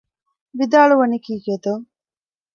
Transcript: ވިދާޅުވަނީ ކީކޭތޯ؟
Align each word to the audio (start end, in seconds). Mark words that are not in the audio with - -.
ވިދާޅުވަނީ 0.57 1.17
ކީކޭތޯ؟ 1.25 1.73